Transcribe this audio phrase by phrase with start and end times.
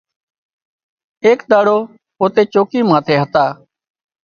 [1.25, 1.77] ايڪ ڏاڙو
[2.17, 3.45] پوتي چوڪي ماٿي هتا